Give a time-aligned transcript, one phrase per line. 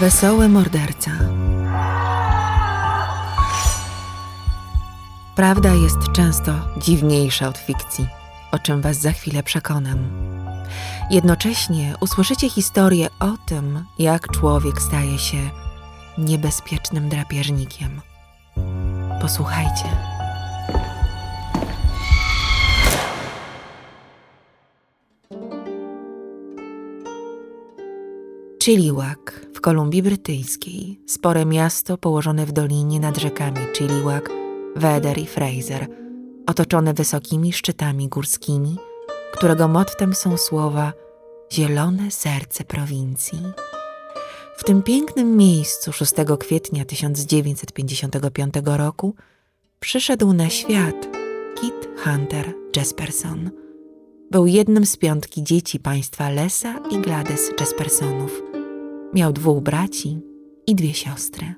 [0.00, 1.10] Wesoły morderca.
[5.36, 8.06] Prawda jest często dziwniejsza od fikcji,
[8.52, 9.98] o czym Was za chwilę przekonam.
[11.10, 15.50] Jednocześnie usłyszycie historię o tym, jak człowiek staje się
[16.18, 18.00] niebezpiecznym drapieżnikiem.
[19.20, 20.17] Posłuchajcie.
[28.68, 34.30] Chilliwack w Kolumbii Brytyjskiej, spore miasto położone w dolinie nad rzekami Chilliwack,
[34.76, 35.86] Weder i Fraser,
[36.46, 38.76] otoczone wysokimi szczytami górskimi,
[39.32, 40.92] którego mottem są słowa
[41.52, 43.42] Zielone serce prowincji.
[44.56, 49.14] W tym pięknym miejscu 6 kwietnia 1955 roku
[49.80, 51.08] przyszedł na świat
[51.60, 53.50] Kit Hunter Jesperson.
[54.30, 58.47] Był jednym z piątki dzieci państwa Lesa i Gladys Jespersonów.
[59.14, 60.20] Miał dwóch braci
[60.66, 61.54] i dwie siostry.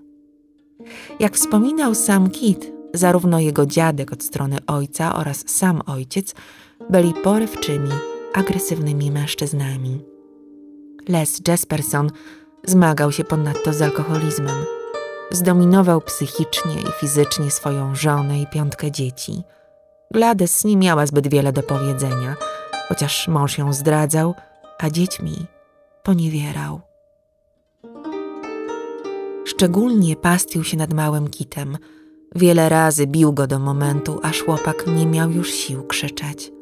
[1.20, 6.34] Jak wspominał sam Kit, zarówno jego dziadek od strony ojca oraz sam ojciec
[6.90, 7.90] byli porywczymi,
[8.34, 10.00] agresywnymi mężczyznami.
[11.08, 12.10] Les Jesperson
[12.64, 14.64] zmagał się ponadto z alkoholizmem.
[15.30, 19.42] Zdominował psychicznie i fizycznie swoją żonę i piątkę dzieci.
[20.10, 22.36] Gladys nie miała zbyt wiele do powiedzenia,
[22.88, 24.34] chociaż mąż ją zdradzał,
[24.78, 25.46] a dziećmi
[26.02, 26.89] poniewierał.
[29.60, 31.78] Szczególnie pastwił się nad małym kitem.
[32.34, 36.52] Wiele razy bił go do momentu, aż chłopak nie miał już sił krzyczeć.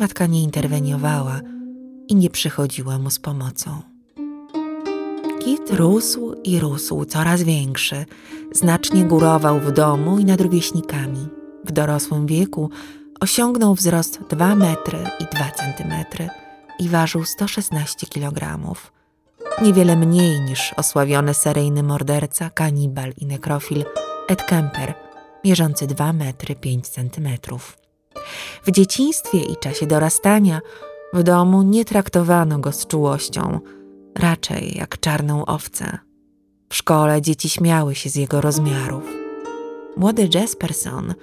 [0.00, 1.40] Matka nie interweniowała
[2.08, 3.70] i nie przychodziła mu z pomocą.
[5.40, 8.04] Kit rósł i rósł, coraz większy.
[8.52, 11.28] Znacznie górował w domu i nad rówieśnikami.
[11.64, 12.70] W dorosłym wieku
[13.20, 16.28] osiągnął wzrost 2 metry i 2 centymetry
[16.78, 18.92] i ważył 116 kilogramów
[19.62, 23.84] niewiele mniej niż osławiony seryjny morderca, kanibal i nekrofil
[24.28, 24.94] Ed Kemper,
[25.44, 27.78] mierzący 2 metry 5 centymetrów.
[28.66, 30.60] W dzieciństwie i czasie dorastania
[31.12, 33.60] w domu nie traktowano go z czułością,
[34.18, 35.98] raczej jak czarną owcę.
[36.68, 39.04] W szkole dzieci śmiały się z jego rozmiarów.
[39.96, 41.14] Młody Jesperson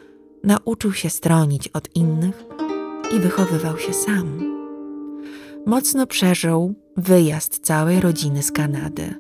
[0.44, 2.44] nauczył się stronić od innych
[3.16, 4.40] i wychowywał się sam.
[5.66, 9.20] Mocno przeżył wyjazd całej rodziny z Kanady.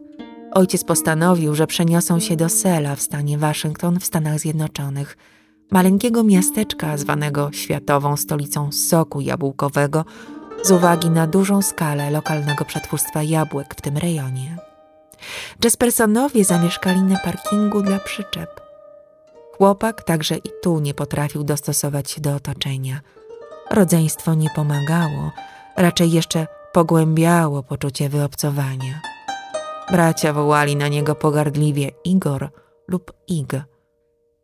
[0.51, 5.17] Ojciec postanowił, że przeniosą się do Sela w stanie Waszyngton w Stanach Zjednoczonych,
[5.72, 10.06] maleńkiego miasteczka zwanego światową stolicą soku jabłkowego
[10.63, 14.57] z uwagi na dużą skalę lokalnego przetwórstwa jabłek w tym rejonie.
[15.63, 18.62] Jespersonowie zamieszkali na parkingu dla przyczep.
[19.57, 23.00] Chłopak także i tu nie potrafił dostosować się do otoczenia.
[23.72, 25.31] Rodzeństwo nie pomagało,
[25.78, 29.02] raczej jeszcze pogłębiało poczucie wyobcowania.
[29.91, 32.50] Bracia wołali na niego pogardliwie Igor
[32.88, 33.52] lub Ig.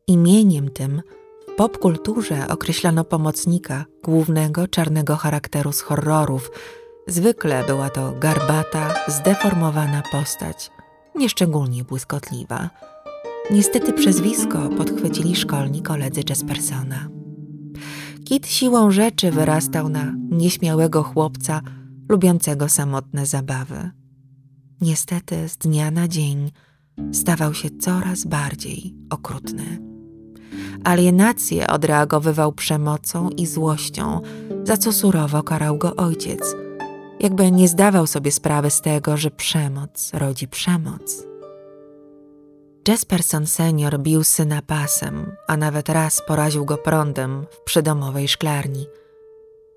[0.08, 1.02] Imieniem tym
[1.48, 6.52] w popkulturze określano pomocnika głównego czarnego charakteru z horrorów.
[7.08, 10.72] Zwykle była to garbata, zdeformowana postać,
[11.16, 12.70] nieszczególnie błyskotliwa.
[13.52, 17.08] Niestety przezwisko podchwycili szkolni koledzy Jespersona.
[18.26, 21.62] Kit siłą rzeczy wyrastał na nieśmiałego chłopca,
[22.10, 23.92] lubiącego samotne zabawy.
[24.82, 26.52] Niestety z dnia na dzień
[27.12, 29.80] stawał się coraz bardziej okrutny.
[30.84, 34.22] Alienację odreagowywał przemocą i złością,
[34.64, 36.56] za co surowo karał go ojciec,
[37.20, 41.24] jakby nie zdawał sobie sprawy z tego, że przemoc rodzi przemoc.
[42.88, 48.86] Jesperson senior bił syna pasem, a nawet raz poraził go prądem w przydomowej szklarni–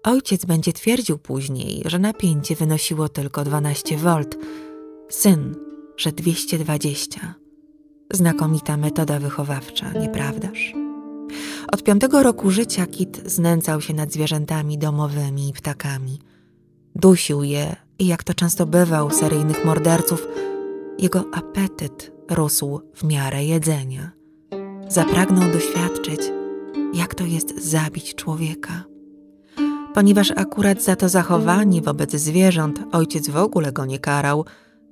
[0.03, 4.25] Ojciec będzie twierdził później, że napięcie wynosiło tylko 12 V,
[5.09, 5.55] syn,
[5.97, 7.35] że 220.
[8.13, 10.75] Znakomita metoda wychowawcza, nieprawdaż?
[11.73, 16.19] Od piątego roku życia Kit znęcał się nad zwierzętami domowymi i ptakami.
[16.95, 20.27] Dusił je i jak to często bywa u seryjnych morderców,
[20.99, 24.11] jego apetyt rósł w miarę jedzenia.
[24.89, 26.21] Zapragnął doświadczyć,
[26.95, 28.85] jak to jest zabić człowieka
[29.95, 34.45] ponieważ akurat za to zachowanie wobec zwierząt ojciec w ogóle go nie karał,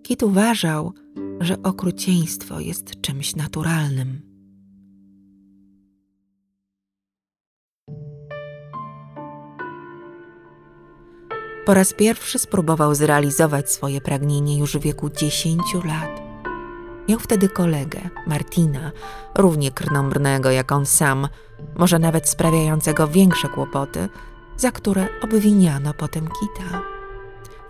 [0.03, 0.93] Kit uważał,
[1.41, 4.21] że okrucieństwo jest czymś naturalnym.
[11.67, 16.23] Po raz pierwszy spróbował zrealizować swoje pragnienie już w wieku 10 lat.
[17.09, 18.93] Miał wtedy kolegę, Martina,
[19.35, 21.29] równie krnąbrnego jak on sam,
[21.77, 24.09] może nawet sprawiającego większe kłopoty,
[24.57, 26.83] za które obwiniano potem Kita.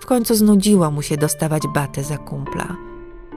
[0.00, 2.76] W końcu znudziło mu się dostawać baty za kumpla.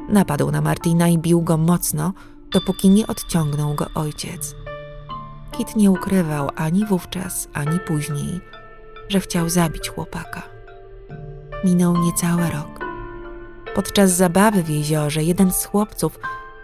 [0.09, 2.13] Napadł na Martina i bił go mocno,
[2.51, 4.55] dopóki nie odciągnął go ojciec.
[5.51, 8.41] Kit nie ukrywał ani wówczas, ani później,
[9.09, 10.41] że chciał zabić chłopaka.
[11.65, 12.85] Minął niecały rok.
[13.75, 16.19] Podczas zabawy w jeziorze jeden z chłopców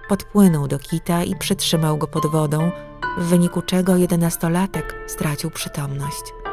[0.09, 2.71] podpłynął do Kita i przytrzymał go pod wodą,
[3.17, 6.44] w wyniku czego jedenastolatek stracił przytomność.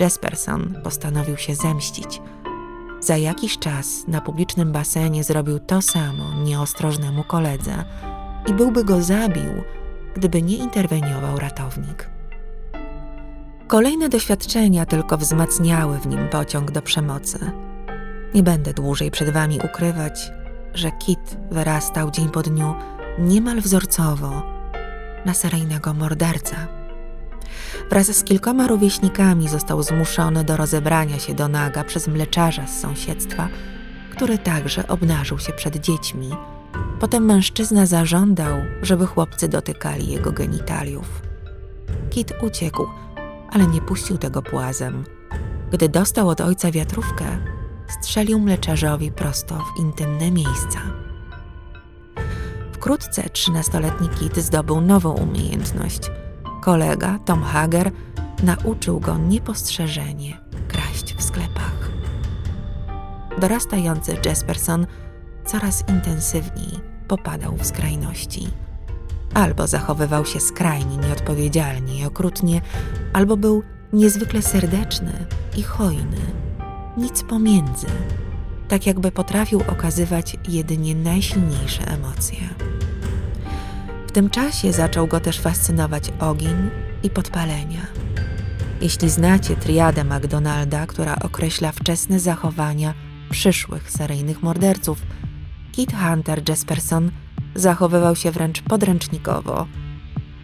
[0.00, 2.22] Jesperson postanowił się zemścić.
[3.00, 7.84] Za jakiś czas na publicznym basenie zrobił to samo nieostrożnemu koledze
[8.46, 9.52] i byłby go zabił,
[10.14, 12.10] gdyby nie interweniował ratownik.
[13.68, 17.50] Kolejne doświadczenia tylko wzmacniały w nim pociąg do przemocy.
[18.34, 20.32] Nie będę dłużej przed wami ukrywać,
[20.74, 22.74] że Kit wyrastał dzień po dniu
[23.18, 24.42] niemal wzorcowo
[25.24, 26.81] na seryjnego mordercę.
[27.90, 33.48] Wraz z kilkoma rówieśnikami został zmuszony do rozebrania się do naga przez mleczarza z sąsiedztwa,
[34.10, 36.30] który także obnażył się przed dziećmi.
[37.00, 41.22] Potem mężczyzna zażądał, żeby chłopcy dotykali jego genitaliów.
[42.10, 42.86] Kit uciekł,
[43.50, 45.04] ale nie puścił tego płazem.
[45.72, 47.24] Gdy dostał od ojca wiatrówkę,
[48.00, 50.78] strzelił mleczarzowi prosto w intymne miejsca.
[52.72, 56.10] Wkrótce trzynastoletni Kit zdobył nową umiejętność.
[56.62, 57.90] Kolega, Tom Hager,
[58.42, 60.38] nauczył go niepostrzeżenie
[60.68, 61.90] kraść w sklepach.
[63.40, 64.86] Dorastający Jesperson
[65.44, 68.48] coraz intensywniej popadał w skrajności.
[69.34, 72.60] Albo zachowywał się skrajnie nieodpowiedzialnie i okrutnie,
[73.12, 73.62] albo był
[73.92, 75.26] niezwykle serdeczny
[75.56, 76.20] i hojny.
[76.96, 77.86] Nic pomiędzy,
[78.68, 82.38] tak jakby potrafił okazywać jedynie najsilniejsze emocje.
[84.12, 86.70] W tym czasie zaczął go też fascynować ogień
[87.02, 87.86] i podpalenia.
[88.80, 92.94] Jeśli znacie triadę McDonalda, która określa wczesne zachowania
[93.30, 95.02] przyszłych seryjnych morderców,
[95.72, 97.10] Kit Hunter Jesperson
[97.54, 99.66] zachowywał się wręcz podręcznikowo.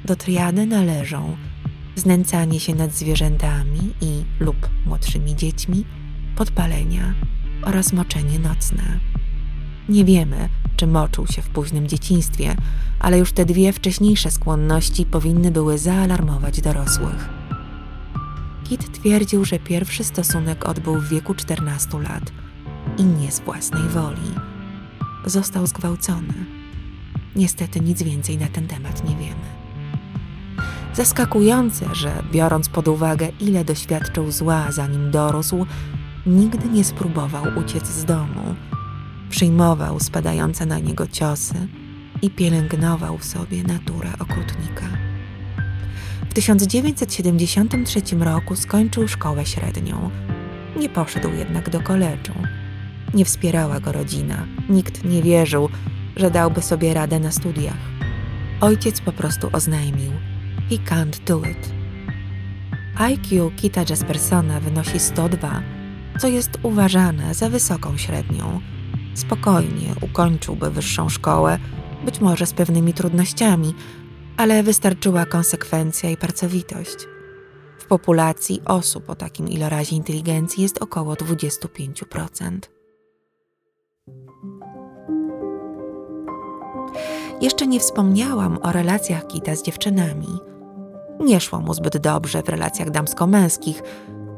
[0.04, 1.36] Do triady należą
[1.96, 5.84] znęcanie się nad zwierzętami i lub młodszymi dziećmi,
[6.36, 7.14] podpalenia
[7.62, 9.00] oraz moczenie nocne.
[9.88, 12.56] Nie wiemy, czy moczył się w późnym dzieciństwie,
[13.00, 17.28] ale już te dwie wcześniejsze skłonności powinny były zaalarmować dorosłych.
[18.64, 22.32] Kit twierdził, że pierwszy stosunek odbył w wieku 14 lat
[22.98, 24.34] i nie z własnej woli.
[25.26, 26.34] Został zgwałcony.
[27.36, 29.58] Niestety nic więcej na ten temat nie wiemy.
[30.94, 35.66] Zaskakujące, że biorąc pod uwagę, ile doświadczył zła zanim dorósł,
[36.26, 38.54] nigdy nie spróbował uciec z domu.
[39.30, 41.54] Przyjmował spadające na niego ciosy
[42.22, 44.86] i pielęgnował w sobie naturę okrutnika.
[46.30, 50.10] W 1973 roku skończył szkołę średnią.
[50.76, 52.34] Nie poszedł jednak do koledżu.
[53.14, 54.46] Nie wspierała go rodzina.
[54.68, 55.68] Nikt nie wierzył,
[56.16, 57.88] że dałby sobie radę na studiach.
[58.60, 60.12] Ojciec po prostu oznajmił:
[60.70, 61.72] He can't do it.
[62.98, 65.62] IQ Kita Jaspersona wynosi 102
[66.18, 68.60] co jest uważane za wysoką średnią.
[69.14, 71.58] Spokojnie ukończyłby wyższą szkołę,
[72.04, 73.74] być może z pewnymi trudnościami,
[74.36, 76.96] ale wystarczyła konsekwencja i pracowitość.
[77.78, 82.58] W populacji osób o takim ilorazie inteligencji jest około 25%.
[87.40, 90.38] Jeszcze nie wspomniałam o relacjach Kita z dziewczynami.
[91.20, 93.82] Nie szło mu zbyt dobrze w relacjach damsko-męskich,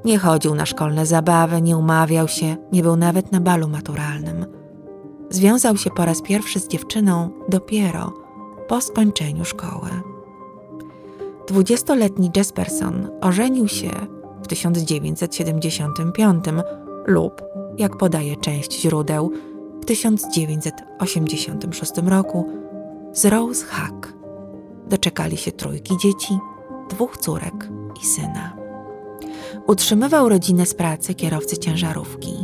[0.04, 4.59] nie chodził na szkolne zabawy, nie umawiał się, nie był nawet na balu maturalnym.
[5.30, 8.12] Związał się po raz pierwszy z dziewczyną dopiero
[8.68, 9.90] po skończeniu szkoły.
[11.48, 13.90] Dwudziestoletni Jesperson ożenił się
[14.42, 16.44] w 1975
[17.06, 17.42] lub,
[17.78, 19.32] jak podaje część źródeł,
[19.82, 22.50] w 1986 roku
[23.12, 24.12] z Rose Hack.
[24.88, 26.38] Doczekali się trójki dzieci,
[26.90, 27.68] dwóch córek
[28.02, 28.56] i syna.
[29.66, 32.34] Utrzymywał rodzinę z pracy kierowcy ciężarówki.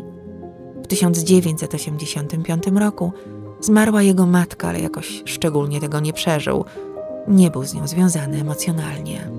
[0.86, 3.12] W 1985 roku
[3.60, 6.64] zmarła jego matka, ale jakoś szczególnie tego nie przeżył.
[7.28, 9.30] Nie był z nią związany emocjonalnie.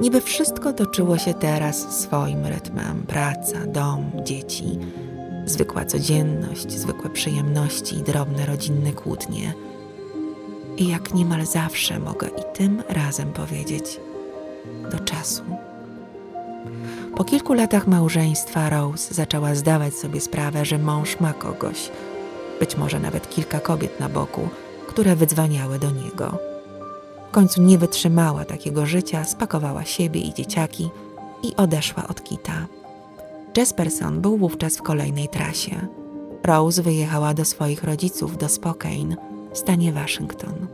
[0.00, 4.78] Niby wszystko toczyło się teraz swoim rytmem: praca, dom, dzieci,
[5.46, 9.54] zwykła codzienność, zwykłe przyjemności i drobne rodzinne kłótnie.
[10.76, 14.00] I jak niemal zawsze mogę i tym razem powiedzieć:
[14.90, 15.42] do czasu.
[17.16, 21.90] Po kilku latach małżeństwa Rose zaczęła zdawać sobie sprawę, że mąż ma kogoś,
[22.60, 24.48] być może nawet kilka kobiet na boku,
[24.86, 26.38] które wydzwaniały do niego.
[27.28, 30.90] W końcu nie wytrzymała takiego życia, spakowała siebie i dzieciaki
[31.42, 32.66] i odeszła od Kita.
[33.56, 35.86] Jesperson był wówczas w kolejnej trasie.
[36.44, 39.16] Rose wyjechała do swoich rodziców do Spokane
[39.52, 40.66] w stanie Waszyngton.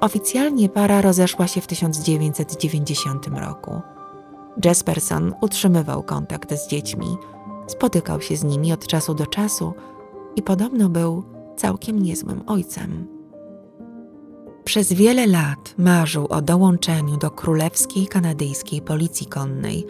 [0.00, 3.80] Oficjalnie para rozeszła się w 1990 roku.
[4.64, 7.16] Jesperson utrzymywał kontakt z dziećmi,
[7.66, 9.74] spotykał się z nimi od czasu do czasu
[10.36, 11.24] i podobno był
[11.56, 13.06] całkiem niezłym ojcem.
[14.64, 19.86] Przez wiele lat marzył o dołączeniu do królewskiej kanadyjskiej policji konnej,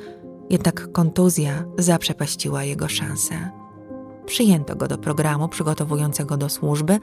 [0.51, 3.51] jednak kontuzja zaprzepaściła jego szanse.
[4.27, 6.99] Przyjęto go do programu przygotowującego do służby,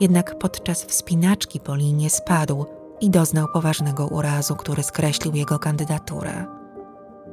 [0.00, 2.64] jednak podczas wspinaczki po linie spadł
[3.00, 6.55] i doznał poważnego urazu, który skreślił jego kandydaturę.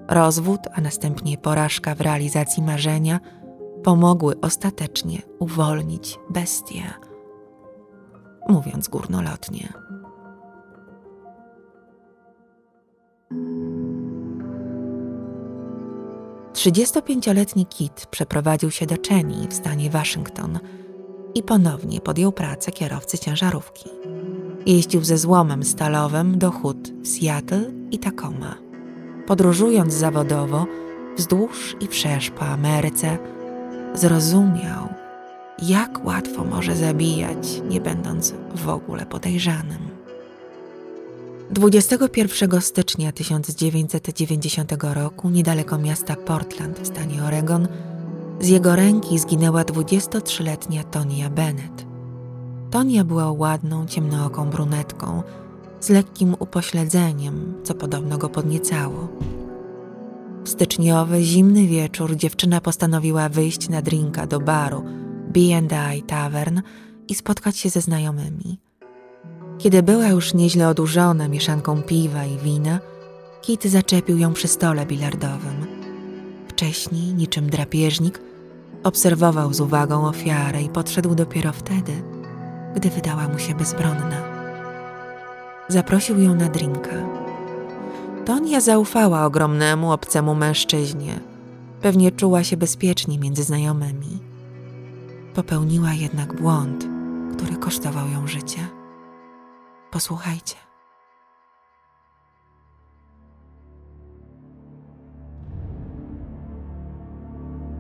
[0.08, 3.20] Rozwód, a następnie porażka w realizacji marzenia
[3.84, 6.84] pomogły ostatecznie uwolnić bestię.
[8.50, 9.74] Mówiąc górnolotnie.
[16.54, 20.60] Trzydziestopięcioletni Kit przeprowadził się do Cheney w stanie Waszyngton
[21.36, 23.90] i ponownie podjął pracę kierowcy ciężarówki.
[24.66, 28.62] Jeździł ze złomem stalowym do hut w Seattle i Tacoma.
[29.27, 30.65] Podróżując zawodowo
[31.18, 33.18] wzdłuż i wszerz po Ameryce,
[33.94, 34.89] zrozumiał,
[35.62, 39.94] jak łatwo może zabijać, nie będąc w ogóle podejrzanym.
[41.51, 47.68] 21 stycznia 1990 roku, niedaleko miasta Portland w stanie Oregon,
[48.39, 51.86] z jego ręki zginęła 23-letnia Tonia Bennett.
[52.72, 55.24] Tonia była ładną, ciemnooką brunetką
[55.84, 59.08] z lekkim upośledzeniem, co podobno go podniecało.
[60.44, 64.84] W styczniowy, zimny wieczór dziewczyna postanowiła wyjść na drinka do baru
[65.28, 66.62] B&I Tavern
[67.08, 68.60] i spotkać się ze znajomymi.
[69.58, 72.80] Kiedy była już nieźle odurzona mieszanką piwa i wina,
[73.42, 75.66] Kit zaczepił ją przy stole bilardowym.
[76.48, 78.22] Wcześniej, niczym drapieżnik,
[78.84, 82.04] obserwował z uwagą ofiarę i podszedł dopiero wtedy,
[82.75, 84.43] gdy wydała mu się bezbronna.
[85.67, 86.96] Zaprosił ją na drinka.
[88.25, 91.20] Tonia zaufała ogromnemu, obcemu mężczyźnie.
[91.82, 94.20] Pewnie czuła się bezpiecznie między znajomymi.
[95.34, 96.88] Popełniła jednak błąd,
[97.38, 98.60] który kosztował ją życie.
[99.91, 100.55] Posłuchajcie.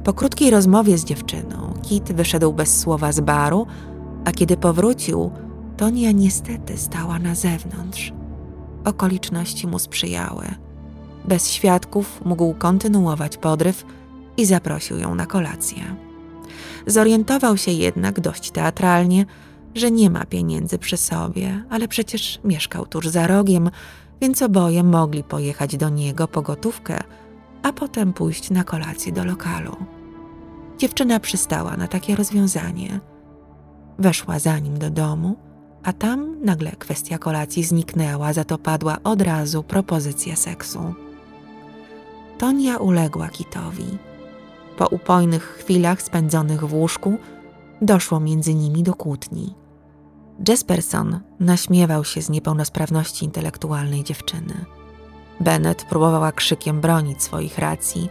[0.03, 3.67] Po krótkiej rozmowie z dziewczyną, Kit wyszedł bez słowa z baru,
[4.25, 5.31] a kiedy powrócił,
[5.77, 8.13] Tonia niestety stała na zewnątrz.
[8.85, 10.45] Okoliczności mu sprzyjały.
[11.25, 13.85] Bez świadków mógł kontynuować podryw
[14.37, 15.95] i zaprosił ją na kolację.
[16.87, 19.25] Zorientował się jednak dość teatralnie,
[19.75, 23.69] że nie ma pieniędzy przy sobie, ale przecież mieszkał tuż za rogiem,
[24.21, 26.99] więc oboje mogli pojechać do niego po gotówkę,
[27.63, 29.75] a potem pójść na kolację do lokalu.
[30.77, 32.99] Dziewczyna przystała na takie rozwiązanie.
[33.99, 35.35] Weszła za nim do domu,
[35.83, 40.93] a tam nagle kwestia kolacji zniknęła, za to padła od razu propozycja seksu.
[42.37, 43.97] Tonia uległa Kitowi.
[44.77, 47.17] Po upojnych chwilach spędzonych w łóżku
[47.81, 49.53] doszło między nimi do kłótni.
[50.47, 54.65] Jesperson naśmiewał się z niepełnosprawności intelektualnej dziewczyny.
[55.39, 58.09] Bennett próbowała krzykiem bronić swoich racji,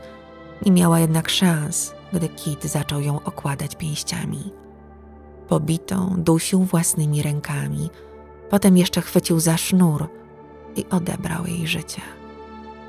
[0.67, 4.62] nie miała jednak szans, gdy Kit zaczął ją okładać pięściami.
[5.53, 7.91] Pobitą dusił własnymi rękami,
[8.51, 10.09] potem jeszcze chwycił za sznur
[10.77, 12.03] i odebrał jej życie.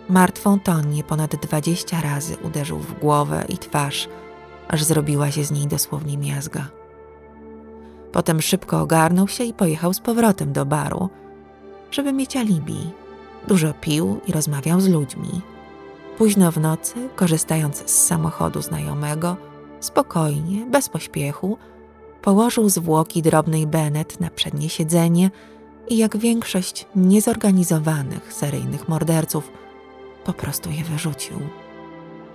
[0.09, 4.09] Martwą Tonię ponad dwadzieścia razy uderzył w głowę i twarz,
[4.67, 6.67] aż zrobiła się z niej dosłownie miazga.
[8.11, 11.09] Potem szybko ogarnął się i pojechał z powrotem do baru,
[11.91, 12.91] żeby mieć alibi.
[13.47, 15.41] Dużo pił i rozmawiał z ludźmi.
[16.17, 19.37] Późno w nocy, korzystając z samochodu znajomego,
[19.79, 21.57] spokojnie, bez pośpiechu,
[22.23, 25.31] położył zwłoki drobnej Bennett na przednie siedzenie
[25.87, 29.51] i jak większość niezorganizowanych seryjnych morderców,
[30.25, 31.39] po prostu je wyrzucił.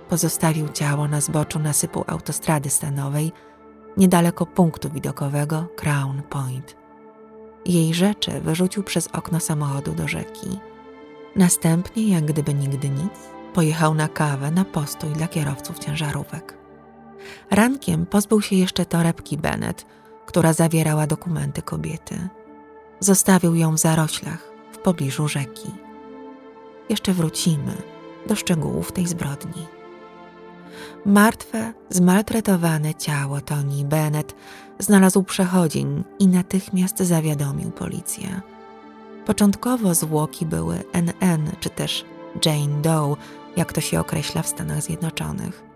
[0.09, 3.31] Pozostawił ciało na zboczu nasypu autostrady stanowej,
[3.97, 6.75] niedaleko punktu widokowego Crown Point.
[7.65, 10.59] Jej rzeczy wyrzucił przez okno samochodu do rzeki.
[11.35, 13.13] Następnie, jak gdyby nigdy nic,
[13.53, 16.58] pojechał na kawę na postój dla kierowców ciężarówek.
[17.51, 19.85] Rankiem pozbył się jeszcze torebki Bennett,
[20.25, 22.29] która zawierała dokumenty kobiety.
[22.99, 25.71] Zostawił ją w zaroślach w pobliżu rzeki.
[26.89, 27.73] Jeszcze wrócimy
[28.27, 29.65] do szczegółów tej zbrodni.
[31.05, 34.35] Martwe, zmaltretowane ciało Toni Bennett
[34.79, 38.41] znalazł przechodzień i natychmiast zawiadomił policję.
[39.25, 42.05] Początkowo zwłoki były NN czy też
[42.45, 43.15] Jane Doe,
[43.55, 45.68] jak to się określa w Stanach Zjednoczonych.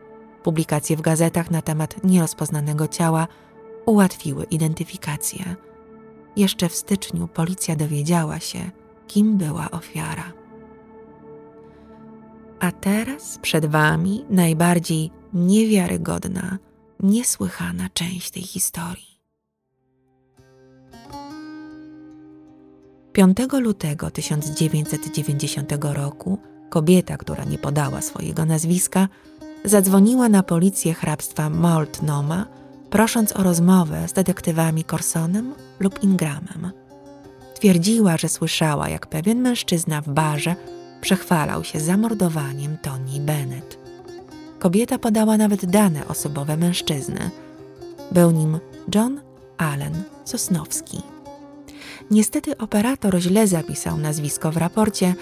[0.44, 3.28] Publikacje w gazetach na temat nierozpoznanego ciała
[3.86, 5.56] ułatwiły identyfikację.
[6.36, 8.72] Jeszcze w styczniu policja dowiedziała się,
[9.08, 10.34] kim była ofiara.
[12.60, 16.58] A teraz przed Wami najbardziej niewiarygodna,
[17.00, 19.14] niesłychana część tej historii.
[23.14, 29.08] 5 lutego 1990 roku kobieta, która nie podała swojego nazwiska,
[29.66, 32.46] zadzwoniła na policję hrabstwa Multnoma,
[32.90, 36.72] prosząc o rozmowę z detektywami Corsonem lub Ingramem.
[37.56, 40.56] Twierdziła, że słyszała, jak pewien mężczyzna w barze
[41.02, 43.78] przechwalał się zamordowaniem Toni Bennett.
[44.60, 47.30] Kobieta podała nawet dane osobowe mężczyzny.
[48.12, 48.60] Był nim
[48.96, 49.22] John
[49.58, 51.02] Allen Sosnowski.
[52.12, 55.16] Niestety operator źle zapisał nazwisko w raporcie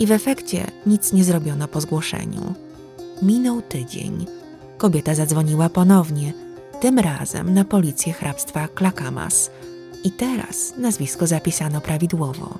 [0.00, 2.65] i w efekcie nic nie zrobiono po zgłoszeniu.
[3.22, 4.26] Minął tydzień.
[4.78, 6.32] Kobieta zadzwoniła ponownie,
[6.80, 9.50] tym razem na policję hrabstwa Klakamas.
[10.04, 12.58] I teraz nazwisko zapisano prawidłowo.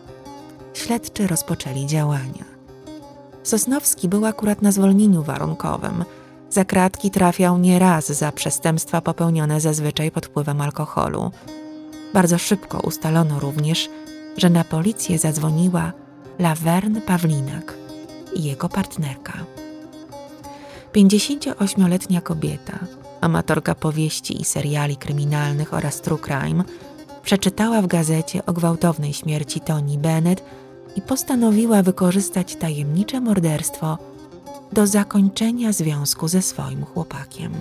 [0.75, 2.45] Śledczy rozpoczęli działania.
[3.43, 6.05] Sosnowski był akurat na zwolnieniu warunkowym.
[6.51, 11.31] Za kratki trafiał nieraz za przestępstwa popełnione zazwyczaj pod wpływem alkoholu.
[12.15, 13.89] Bardzo szybko ustalono również,
[14.37, 15.93] że na policję zadzwoniła
[16.39, 17.75] Laverne Pawlinak
[18.35, 19.56] i jego partnerka.
[20.95, 22.79] 58-letnia kobieta,
[23.21, 26.65] amatorka powieści i seriali kryminalnych oraz true crime,
[27.23, 30.45] przeczytała w gazecie o gwałtownej śmierci Toni Bennett
[30.97, 33.99] i postanowiła wykorzystać tajemnicze morderstwo
[34.73, 37.53] do zakończenia związku ze swoim chłopakiem.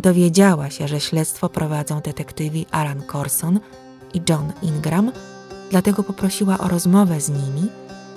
[0.00, 3.60] Dowiedziała się, że śledztwo prowadzą detektywi Alan Corson
[4.14, 5.12] i John Ingram,
[5.70, 7.68] dlatego poprosiła o rozmowę z nimi,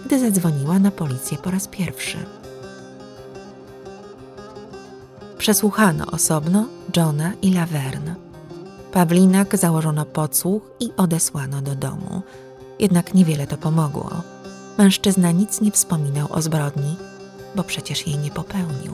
[0.06, 2.18] gdy zadzwoniła na policję po raz pierwszy.
[5.38, 6.66] Przesłuchano osobno
[6.98, 8.16] Johna i Laverne.
[8.92, 12.22] Pawlinak założono podsłuch i odesłano do domu.
[12.80, 14.10] Jednak niewiele to pomogło.
[14.78, 16.96] Mężczyzna nic nie wspominał o zbrodni,
[17.56, 18.94] bo przecież jej nie popełnił.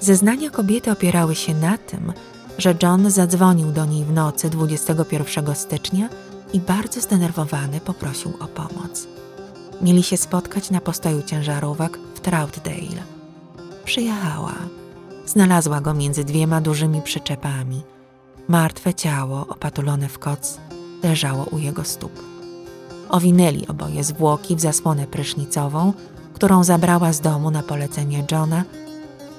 [0.00, 2.12] Zeznania kobiety opierały się na tym,
[2.58, 6.08] że John zadzwonił do niej w nocy 21 stycznia
[6.52, 9.06] i bardzo zdenerwowany poprosił o pomoc.
[9.82, 13.02] Mieli się spotkać na postoju ciężarówek w Troutdale.
[13.84, 14.54] Przyjechała.
[15.26, 17.82] Znalazła go między dwiema dużymi przyczepami.
[18.48, 20.58] Martwe ciało, opatulone w koc,
[21.02, 22.22] leżało u jego stóp.
[23.08, 25.92] Owinęli oboje zwłoki w zasłonę prysznicową,
[26.34, 28.64] którą zabrała z domu na polecenie Johna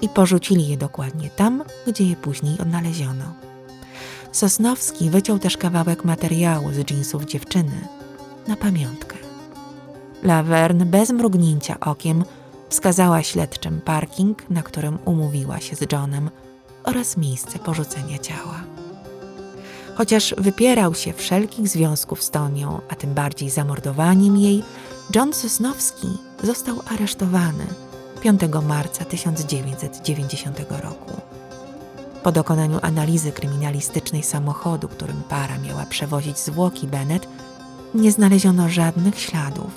[0.02, 3.34] i porzucili je dokładnie tam, gdzie je później odnaleziono.
[4.32, 7.88] Sosnowski wyciął też kawałek materiału z dżinsów dziewczyny
[8.48, 9.18] na pamiątkę.
[10.24, 12.24] Laverne bez mrugnięcia okiem
[12.70, 16.30] wskazała śledczym parking, na którym umówiła się z Johnem
[16.84, 18.64] oraz miejsce porzucenia ciała.
[19.96, 24.64] Chociaż wypierał się wszelkich związków z Tonią, a tym bardziej zamordowaniem jej,
[25.16, 26.08] John Sosnowski
[26.44, 27.66] został aresztowany
[28.22, 31.22] 5 marca 1990 roku.
[32.24, 37.28] Po dokonaniu analizy kryminalistycznej samochodu, którym para miała przewozić zwłoki Bennett,
[37.96, 39.72] nie znaleziono żadnych śladów.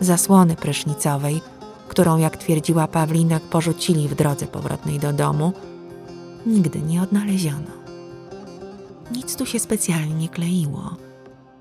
[0.00, 1.40] Zasłony prysznicowej,
[1.88, 5.52] którą, jak twierdziła Pawlinak, porzucili w drodze powrotnej do domu,
[6.46, 7.70] nigdy nie odnaleziono.
[9.12, 10.96] Nic tu się specjalnie nie kleiło.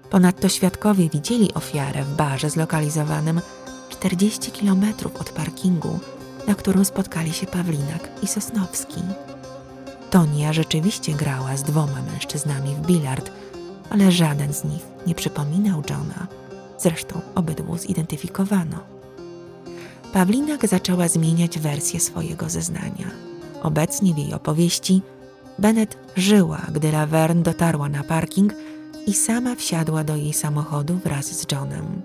[0.10, 3.42] Ponadto świadkowie widzieli ofiarę w barze zlokalizowanym
[3.90, 6.00] 40 kilometrów od parkingu,
[6.48, 9.02] na którym spotkali się Pawlinak i Sosnowski.
[10.10, 13.32] Tonia rzeczywiście grała z dwoma mężczyznami w bilard,
[13.90, 16.28] ale żaden z nich nie przypominał Johna.
[16.80, 18.97] Zresztą obydwu zidentyfikowano.
[20.14, 23.12] Pawlinak zaczęła zmieniać wersję swojego zeznania.
[23.64, 25.02] Obecnie w jej opowieści
[25.60, 28.54] Bennett żyła, gdy Laverne dotarła na parking
[29.08, 32.02] i sama wsiadła do jej samochodu wraz z Johnem.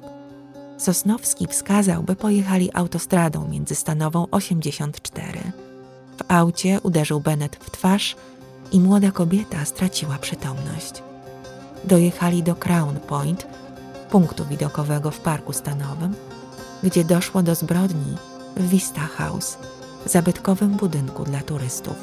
[0.79, 5.41] Sosnowski wskazał, by pojechali autostradą międzystanową 84.
[6.17, 8.17] W aucie uderzył Bennett w twarz
[8.73, 11.03] i młoda kobieta straciła przytomność.
[11.85, 13.47] Dojechali do Crown Point,
[14.11, 16.15] punktu widokowego w parku stanowym,
[16.83, 18.17] gdzie doszło do zbrodni
[18.57, 19.59] w Vista House,
[20.07, 21.97] zabytkowym budynku dla turystów.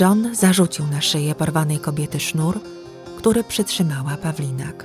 [0.00, 2.60] John zarzucił na szyję porwanej kobiety sznur,
[3.18, 4.84] który przytrzymała Pawlinak.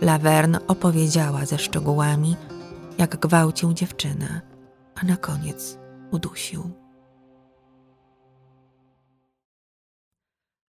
[0.00, 2.36] Laverne opowiedziała ze szczegółami,
[2.98, 4.40] jak gwałcił dziewczynę,
[4.94, 5.78] a na koniec
[6.10, 6.70] udusił.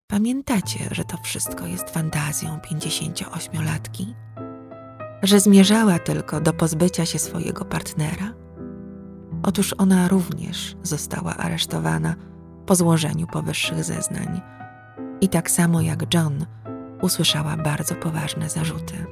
[0.07, 4.13] Pamiętacie, że to wszystko jest fantazją 58-latki?
[5.23, 8.33] Że zmierzała tylko do pozbycia się swojego partnera?
[9.43, 12.15] Otóż ona również została aresztowana
[12.65, 14.41] po złożeniu powyższych zeznań.
[15.21, 16.45] I tak samo jak John,
[17.01, 19.05] usłyszała bardzo poważne zarzuty.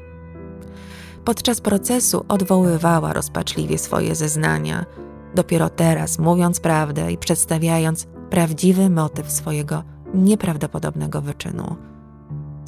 [1.25, 4.85] Podczas procesu odwoływała rozpaczliwie swoje zeznania,
[5.35, 11.75] dopiero teraz mówiąc prawdę i przedstawiając prawdziwy motyw swojego nieprawdopodobnego wyczynu.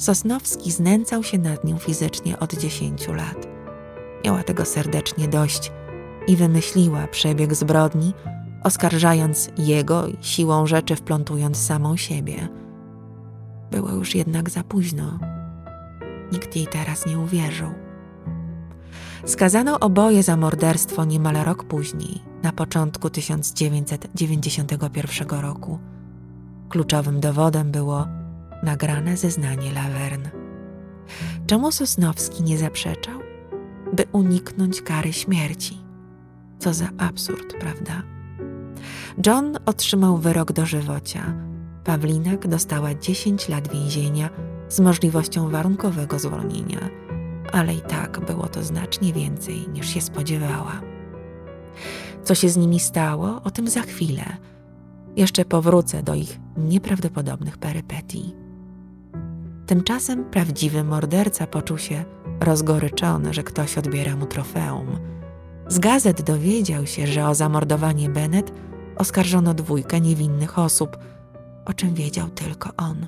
[0.00, 3.48] Sosnowski znęcał się nad nią fizycznie od dziesięciu lat.
[4.24, 5.72] Miała tego serdecznie dość
[6.26, 8.14] i wymyśliła przebieg zbrodni,
[8.62, 12.48] oskarżając jego i siłą rzeczy wplątując samą siebie.
[13.70, 15.18] Było już jednak za późno.
[16.32, 17.68] Nikt jej teraz nie uwierzył.
[19.24, 25.78] Skazano oboje za morderstwo niemal rok później, na początku 1991 roku.
[26.68, 28.19] Kluczowym dowodem było
[28.62, 30.30] nagrane zeznanie Laverne.
[31.46, 33.20] Czemu Sosnowski nie zaprzeczał?
[33.92, 35.78] By uniknąć kary śmierci.
[36.58, 38.02] Co za absurd, prawda?
[39.26, 41.34] John otrzymał wyrok dożywocia.
[41.84, 44.30] Pawlinak dostała 10 lat więzienia
[44.68, 46.88] z możliwością warunkowego zwolnienia,
[47.52, 50.80] ale i tak było to znacznie więcej niż się spodziewała.
[52.24, 54.24] Co się z nimi stało, o tym za chwilę.
[55.16, 58.39] Jeszcze powrócę do ich nieprawdopodobnych perypetii.
[59.70, 62.04] Tymczasem prawdziwy morderca poczuł się
[62.40, 64.86] rozgoryczony, że ktoś odbiera mu trofeum.
[65.68, 68.52] Z gazet dowiedział się, że o zamordowanie Bennett
[68.96, 70.98] oskarżono dwójkę niewinnych osób,
[71.64, 73.06] o czym wiedział tylko on.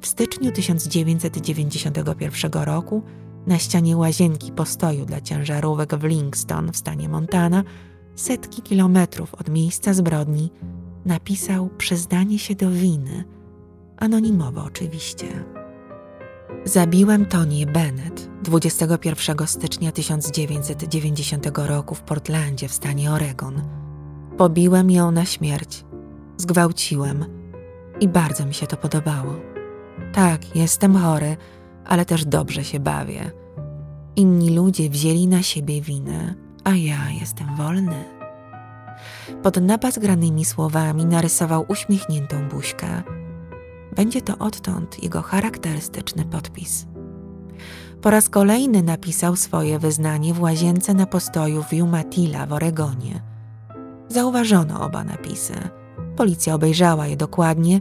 [0.00, 3.02] W styczniu 1991 roku
[3.46, 7.64] na ścianie łazienki postoju dla ciężarówek w Livingston w stanie Montana,
[8.14, 10.50] setki kilometrów od miejsca zbrodni,
[11.04, 13.24] napisał przyznanie się do winy,
[13.96, 15.51] anonimowo oczywiście.
[16.64, 23.62] Zabiłem Tonię Bennett 21 stycznia 1990 roku w Portlandzie w stanie Oregon.
[24.38, 25.84] Pobiłem ją na śmierć,
[26.36, 27.24] zgwałciłem
[28.00, 29.34] i bardzo mi się to podobało.
[30.12, 31.36] Tak, jestem chory,
[31.84, 33.30] ale też dobrze się bawię.
[34.16, 38.04] Inni ludzie wzięli na siebie winę, a ja jestem wolny.
[39.42, 43.02] Pod napas granymi słowami narysował uśmiechniętą buźkę.
[43.96, 46.86] Będzie to odtąd jego charakterystyczny podpis.
[48.02, 53.22] Po raz kolejny napisał swoje wyznanie w łazience na postoju w Umatilla w Oregonie.
[54.08, 55.54] Zauważono oba napisy.
[56.16, 57.80] Policja obejrzała je dokładnie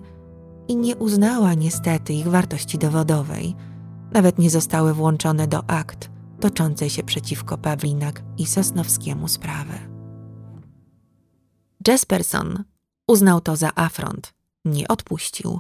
[0.68, 3.56] i nie uznała niestety ich wartości dowodowej.
[4.12, 6.10] Nawet nie zostały włączone do akt
[6.42, 9.74] toczącej się przeciwko Pawlinak i Sosnowskiemu sprawy.
[11.88, 12.64] Jesperson
[13.08, 14.34] uznał to za afront,
[14.66, 15.60] nie odpuścił.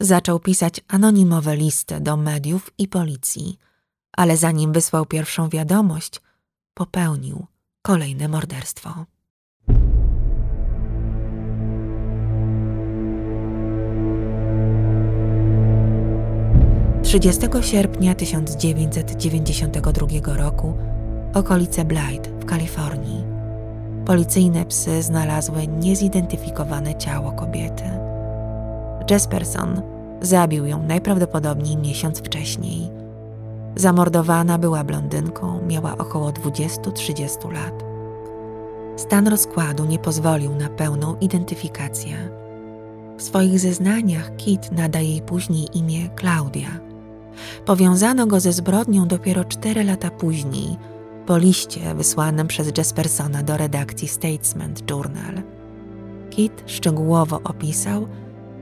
[0.00, 3.58] Zaczął pisać anonimowe listy do mediów i policji,
[4.12, 6.20] ale zanim wysłał pierwszą wiadomość,
[6.74, 7.46] popełnił
[7.82, 9.04] kolejne morderstwo.
[17.02, 20.74] 30 sierpnia 1992 roku
[21.34, 23.24] okolice Blythe w Kalifornii.
[24.06, 28.07] Policyjne psy znalazły niezidentyfikowane ciało kobiety.
[29.10, 29.82] Jesperson
[30.20, 32.90] zabił ją najprawdopodobniej miesiąc wcześniej.
[33.76, 37.84] Zamordowana była blondynką, miała około 20-30 lat.
[38.96, 42.16] Stan rozkładu nie pozwolił na pełną identyfikację.
[43.18, 46.68] W swoich zeznaniach Kit nada jej później imię Claudia.
[47.66, 50.76] Powiązano go ze zbrodnią dopiero cztery lata później,
[51.26, 55.42] po liście wysłanym przez Jespersona do redakcji Statesman Journal.
[56.30, 58.06] Kit szczegółowo opisał,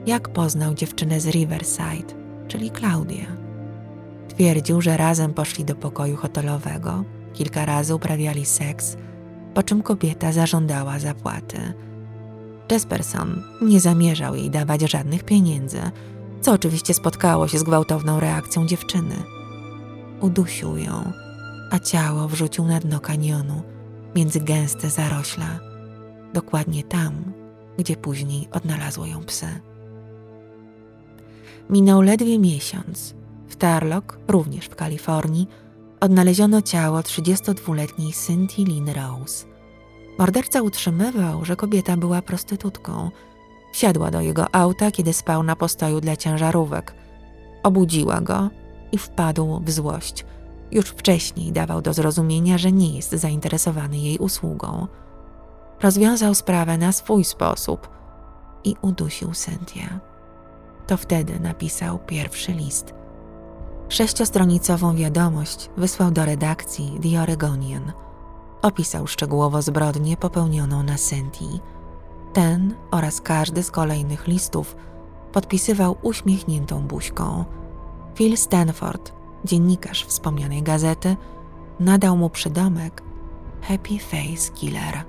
[0.07, 2.15] jak poznał dziewczynę z Riverside,
[2.49, 3.27] czyli Klaudię.
[4.29, 8.97] Twierdził, że razem poszli do pokoju hotelowego, kilka razy uprawiali seks,
[9.55, 11.59] po czym kobieta zażądała zapłaty.
[12.71, 15.81] Jesperson nie zamierzał jej dawać żadnych pieniędzy,
[16.41, 19.15] co oczywiście spotkało się z gwałtowną reakcją dziewczyny.
[20.21, 21.13] Udusił ją,
[21.71, 23.63] a ciało wrzucił na dno kanionu,
[24.17, 25.59] między gęste zarośla,
[26.35, 27.13] dokładnie tam,
[27.79, 29.47] gdzie później odnalazło ją psy.
[31.71, 33.15] Minął ledwie miesiąc.
[33.49, 35.49] W Tarlock, również w Kalifornii,
[36.01, 39.47] odnaleziono ciało 32-letniej Cynthia Lynn Rose.
[40.19, 43.11] Morderca utrzymywał, że kobieta była prostytutką–
[43.77, 46.95] Wsiadła do jego auta, kiedy spał na postoju dla ciężarówek.
[47.63, 48.51] Obudziła go
[48.93, 50.25] i wpadł w złość.
[50.71, 54.87] Już wcześniej dawał do zrozumienia, że nie jest zainteresowany jej usługą.
[55.83, 57.89] Rozwiązał sprawę na swój sposób
[58.65, 60.01] i udusił Cynthia.
[60.87, 62.95] To wtedy napisał pierwszy list.
[63.89, 67.93] Sześciostronicową wiadomość wysłał do redakcji The Oregonian.
[68.63, 71.61] Opisał szczegółowo zbrodnię popełnioną na Senti.
[72.33, 74.77] Ten oraz każdy z kolejnych listów
[75.33, 77.45] podpisywał uśmiechniętą buźką.
[78.15, 79.13] Phil Stanford,
[79.45, 81.17] dziennikarz wspomnianej gazety,
[81.81, 83.03] nadał mu przydomek
[83.63, 85.05] Happy Face Killer.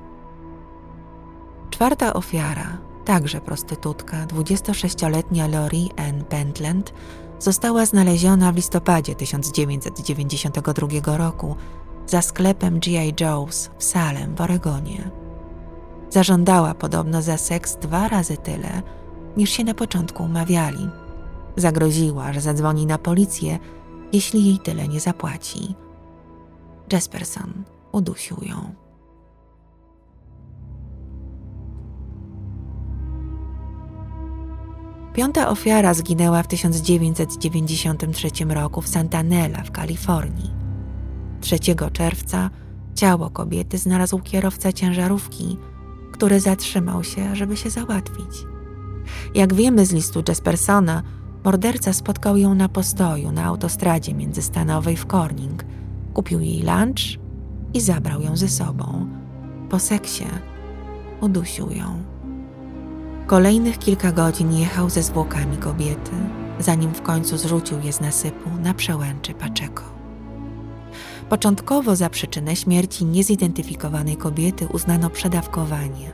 [1.69, 6.93] Czwarta ofiara, także prostytutka, 26-letnia Lori Ann Pentland,
[7.39, 11.55] została znaleziona w listopadzie 1992 roku
[12.07, 13.13] za sklepem G.I.
[13.13, 15.11] Joe's w Salem w Oregonie.
[16.09, 18.81] Zażądała podobno za seks dwa razy tyle,
[19.37, 20.89] niż się na początku umawiali.
[21.55, 23.59] Zagroziła, że zadzwoni na policję,
[24.13, 25.75] jeśli jej tyle nie zapłaci.
[26.93, 28.86] Jesperson udusił ją.
[35.17, 40.51] Piąta ofiara zginęła w 1993 roku w Santanella w Kalifornii.
[41.41, 41.59] 3
[41.93, 42.49] czerwca
[42.95, 45.57] ciało kobiety znalazł kierowca ciężarówki,
[46.11, 48.45] który zatrzymał się, żeby się załatwić.
[49.35, 51.03] Jak wiemy z listu Jespersona,
[51.43, 55.65] morderca spotkał ją na postoju na autostradzie międzystanowej w Corning.
[56.13, 57.19] Kupił jej lunch
[57.73, 59.07] i zabrał ją ze sobą.
[59.69, 60.27] Po seksie
[61.21, 62.16] udusił ją.
[63.27, 66.11] Kolejnych kilka godzin jechał ze zwłokami kobiety,
[66.59, 69.83] zanim w końcu zrzucił je z nasypu na przełęczy Paczeko.
[71.29, 76.11] Początkowo za przyczynę śmierci niezidentyfikowanej kobiety uznano przedawkowanie.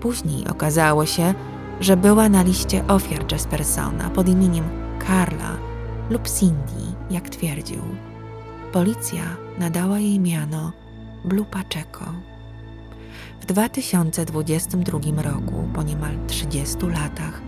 [0.00, 1.34] Później okazało się,
[1.80, 4.64] że była na liście ofiar Jaspersona pod imieniem
[5.06, 5.56] Carla
[6.10, 7.82] lub Cindy, jak twierdził.
[8.72, 9.22] Policja
[9.58, 10.72] nadała jej miano
[11.24, 12.33] Blue Pacheco.
[13.44, 17.40] W 2022 roku, po niemal 30 latach,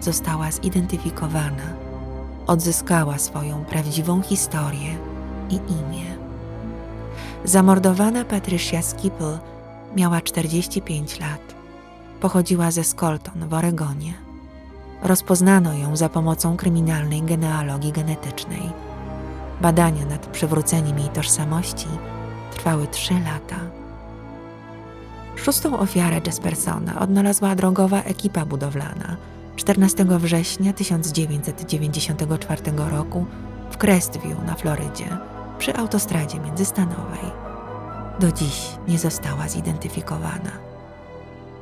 [0.00, 1.62] została zidentyfikowana.
[2.46, 4.98] Odzyskała swoją prawdziwą historię
[5.50, 6.16] i imię.
[7.44, 9.38] Zamordowana Patricia Skipple
[9.96, 11.54] miała 45 lat.
[12.20, 14.14] Pochodziła ze Skolton w Oregonie.
[15.02, 18.70] Rozpoznano ją za pomocą kryminalnej genealogii genetycznej.
[19.60, 21.88] Badania nad przywróceniem jej tożsamości
[22.52, 23.85] trwały trzy lata.
[25.36, 29.16] Szóstą ofiarę Jespersona odnalazła drogowa ekipa budowlana
[29.56, 33.26] 14 września 1994 roku
[33.70, 35.18] w Crestview na Florydzie
[35.58, 37.30] przy autostradzie międzystanowej.
[38.20, 40.50] Do dziś nie została zidentyfikowana.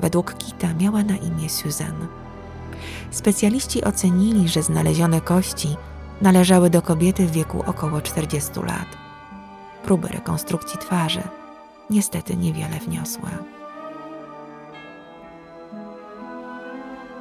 [0.00, 2.06] Według Kita miała na imię Susan.
[3.10, 5.76] Specjaliści ocenili, że znalezione kości
[6.22, 8.88] należały do kobiety w wieku około 40 lat.
[9.84, 11.22] Próby rekonstrukcji twarzy
[11.90, 13.28] niestety niewiele wniosły.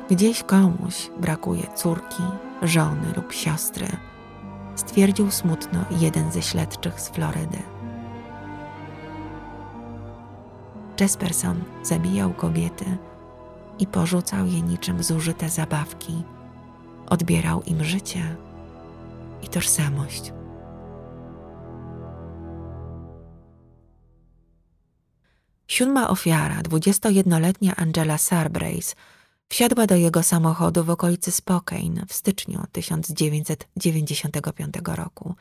[0.10, 2.24] Gdzieś komuś brakuje córki,
[2.62, 3.88] żony lub siostry,
[4.76, 7.58] stwierdził smutno jeden ze śledczych z Florydy.
[11.00, 12.86] Jesperson zabijał kobiety
[13.80, 16.24] i porzucał je niczym zużyte zabawki.
[17.10, 18.36] Odbierał im życie
[19.44, 20.34] i tożsamość.
[25.68, 28.96] Siódma ofiara, 21-letnia Angela Sarbrace,
[29.50, 35.36] wsiadła do jego samochodu w okolicy Spokane w styczniu 1995 roku.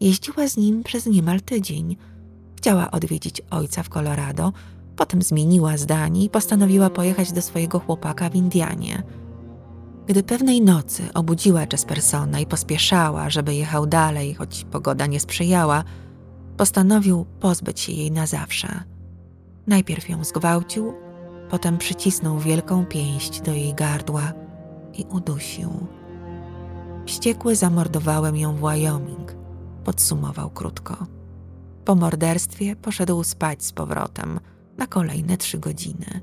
[0.00, 1.96] Jeździła z nim przez niemal tydzień.
[2.56, 4.52] Chciała odwiedzić ojca w Colorado,
[4.96, 9.02] potem zmieniła zdanie i postanowiła pojechać do swojego chłopaka w Indianie.
[10.06, 15.84] Gdy pewnej nocy obudziła Jaspersona i pospieszała, żeby jechał dalej, choć pogoda nie sprzyjała,
[16.56, 18.84] postanowił pozbyć się jej na zawsze.
[19.66, 20.94] Najpierw ją zgwałcił,
[21.50, 24.32] potem przycisnął wielką pięść do jej gardła
[24.94, 25.86] i udusił.
[27.06, 29.34] Wściekły zamordowałem ją w Wyoming,
[29.84, 31.06] podsumował krótko.
[31.84, 34.40] Po morderstwie poszedł spać z powrotem
[34.78, 36.20] na kolejne trzy godziny.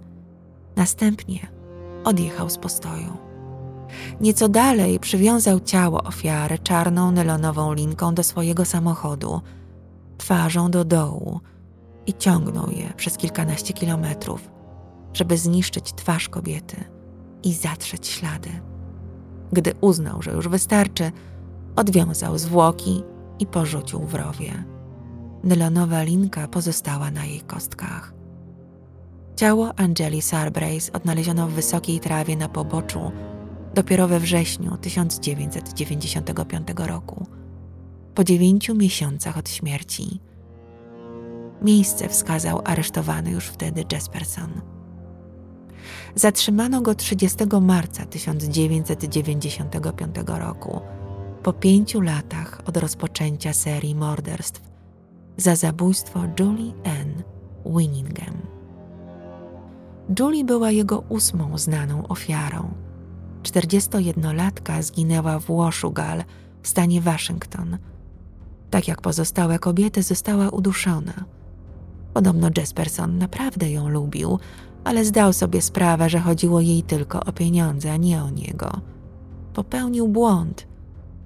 [0.76, 1.48] Następnie
[2.04, 3.18] odjechał z postoju.
[4.22, 9.42] Nieco dalej przywiązał ciało ofiary czarną nylonową linką do swojego samochodu,
[10.18, 11.40] twarzą do dołu
[12.06, 14.50] i ciągnął je przez kilkanaście kilometrów,
[15.18, 16.84] żeby zniszczyć twarz kobiety
[17.44, 18.50] i zatrzeć ślady.
[19.54, 21.12] Gdy uznał, że już wystarczy,
[21.76, 23.04] odwiązał zwłoki
[23.40, 24.64] i porzucił w rowie.
[25.44, 28.14] Nylonowa linka pozostała na jej kostkach.
[29.36, 33.12] Ciało Angeli Sarbrace odnaleziono w wysokiej trawie na poboczu
[33.74, 37.26] dopiero we wrześniu 1995 roku,
[38.16, 40.20] po dziewięciu miesiącach od śmierci.
[41.62, 44.77] Miejsce wskazał aresztowany już wtedy Jesperson.
[46.15, 50.82] Zatrzymano go 30 marca 1995 roku,
[51.43, 54.62] po pięciu latach od rozpoczęcia serii morderstw,
[55.38, 57.23] za zabójstwo Julie Ann
[57.65, 58.58] Winningham.
[60.19, 62.73] Julie była jego ósmą znaną ofiarą.
[63.43, 66.23] 41-latka zginęła w Washugal
[66.62, 67.78] w stanie Waszyngton.
[68.69, 71.13] Tak jak pozostałe kobiety, została uduszona.
[72.13, 74.39] Podobno Jesperson naprawdę ją lubił,
[74.88, 78.82] ale zdał sobie sprawę, że chodziło jej tylko o pieniądze, a nie o niego.
[79.54, 80.67] Popełnił błąd.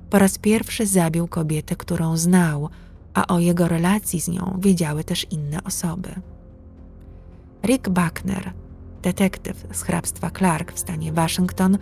[0.09, 2.69] Po raz pierwszy zabił kobietę, którą znał,
[3.13, 6.09] a o jego relacji z nią wiedziały też inne osoby.
[7.65, 8.53] Rick Buckner,
[9.01, 11.77] detektyw z hrabstwa Clark w stanie Waszyngton,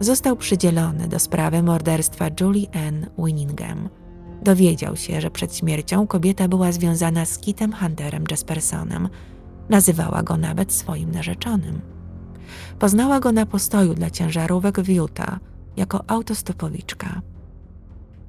[0.00, 3.88] został przydzielony do sprawy morderstwa Julie Ann Winningham.
[4.42, 9.08] Dowiedział się, że przed śmiercią kobieta była związana z Kitem Hunterem Jespersonem.
[9.68, 11.80] Nazywała go nawet swoim narzeczonym.
[12.78, 15.38] Poznała go na postoju dla ciężarówek w Utah
[15.76, 17.22] jako autostopowiczka.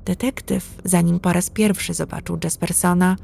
[0.06, 3.15] Detektyw, zanim po raz pierwszy zobaczył Jespersona,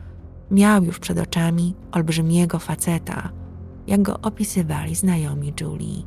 [0.52, 3.30] miał już przed oczami olbrzymiego faceta,
[3.88, 6.04] jak go opisywali znajomi Julie.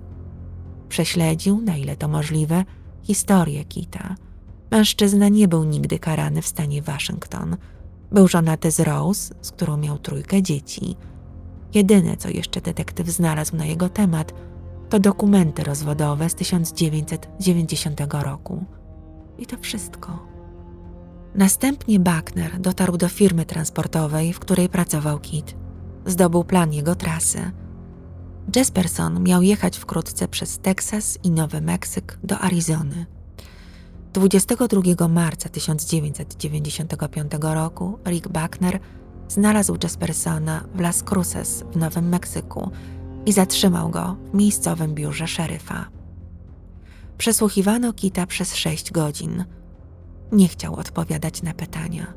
[0.89, 2.65] Prześledził, na ile to możliwe,
[3.03, 4.15] historię Kita.
[4.71, 7.57] Mężczyzna nie był nigdy karany w stanie Waszyngton.
[8.13, 10.97] Był żonaty z Rose, z którą miał trójkę dzieci.
[11.75, 14.33] Jedyne, co jeszcze detektyw znalazł na jego temat,
[14.89, 18.65] to dokumenty rozwodowe z 1990 roku.
[19.39, 20.19] I to wszystko.
[21.35, 25.57] Następnie Buckner dotarł do firmy transportowej, w której pracował Kit.
[26.07, 27.51] Zdobył plan jego trasy.
[28.57, 33.07] Jesperson miał jechać wkrótce przez Teksas i Nowy Meksyk do Arizony.
[34.13, 38.81] 22 marca 1995 roku Rick Buckner
[39.29, 42.71] znalazł Jespersona w Las Cruces w Nowym Meksyku
[43.27, 45.89] i zatrzymał go w miejscowym biurze szeryfa.
[47.19, 49.45] Przesłuchiwano Kita przez sześć godzin–
[50.33, 52.15] nie chciał odpowiadać na pytania.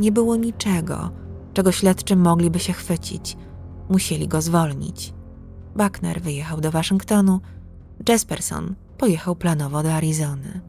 [0.00, 1.10] Nie było niczego,
[1.52, 3.36] czego śledczy mogliby się chwycić.
[3.88, 5.14] Musieli go zwolnić.
[5.76, 7.40] Buckner wyjechał do Waszyngtonu,
[8.08, 10.60] Jesperson pojechał planowo do Arizony.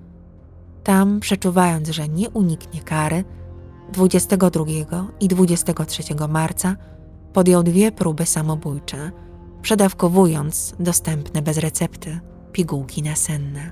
[0.84, 3.24] Tam, przeczuwając, że nie uniknie kary,
[3.94, 4.66] 22
[5.20, 6.76] i 23 marca
[7.34, 9.12] podjął dwie próby samobójcze,
[9.62, 12.20] przedawkowując dostępne bez recepty
[12.52, 13.72] pigułki nasenne.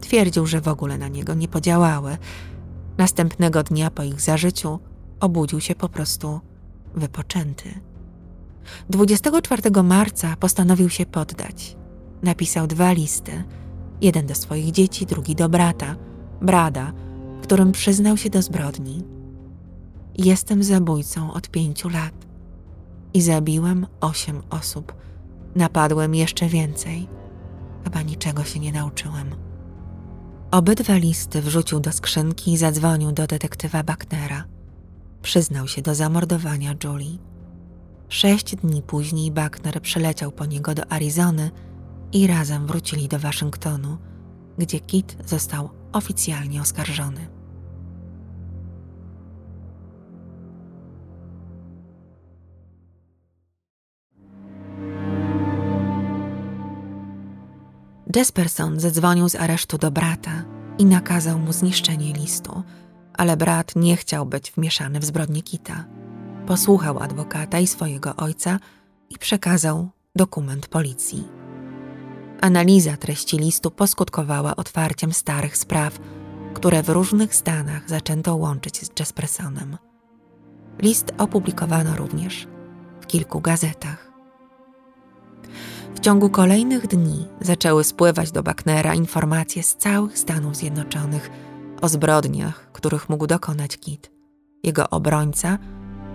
[0.00, 2.16] Twierdził, że w ogóle na niego nie podziałały.
[2.98, 4.78] Następnego dnia po ich zażyciu
[5.20, 6.40] obudził się po prostu
[6.94, 7.80] wypoczęty.
[8.90, 11.76] 24 marca postanowił się poddać.
[12.22, 13.44] Napisał dwa listy.
[14.00, 15.96] Jeden do swoich dzieci, drugi do brata,
[16.40, 16.92] Brada,
[17.40, 19.04] w którym przyznał się do zbrodni.
[20.18, 22.26] Jestem zabójcą od pięciu lat
[23.14, 24.94] i zabiłem osiem osób.
[25.56, 27.08] Napadłem jeszcze więcej.
[27.84, 29.30] Chyba niczego się nie nauczyłem.
[30.50, 34.44] Obydwa listy wrzucił do skrzynki i zadzwonił do detektywa Bucknera.
[35.22, 37.18] Przyznał się do zamordowania Julie.
[38.08, 41.50] Sześć dni później Buckner przyleciał po niego do Arizony
[42.12, 43.98] i razem wrócili do Waszyngtonu,
[44.60, 47.28] gdzie Kit został oficjalnie oskarżony.
[58.16, 60.44] Jesperson zadzwonił z aresztu do brata
[60.78, 62.62] i nakazał mu zniszczenie listu,
[63.14, 65.84] ale brat nie chciał być wmieszany w zbrodnię Kita.
[66.46, 68.58] Posłuchał adwokata i swojego ojca
[69.10, 71.39] i przekazał dokument policji.
[72.40, 75.98] Analiza treści listu poskutkowała otwarciem starych spraw,
[76.54, 79.76] które w różnych stanach zaczęto łączyć z Jespersonem.
[80.78, 82.48] List opublikowano również
[83.00, 84.12] w kilku gazetach.
[85.94, 91.30] W ciągu kolejnych dni zaczęły spływać do Bucknera informacje z całych Stanów Zjednoczonych
[91.80, 94.10] o zbrodniach, których mógł dokonać Kit.
[94.62, 95.58] Jego obrońca,